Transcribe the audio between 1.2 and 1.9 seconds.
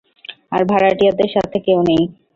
সাথে কেউ